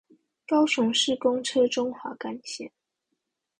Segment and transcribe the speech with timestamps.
[0.47, 2.71] 高雄市公車中華幹線